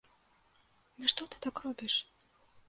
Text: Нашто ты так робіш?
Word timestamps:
Нашто 1.03 1.27
ты 1.35 1.43
так 1.45 1.55
робіш? 1.67 1.93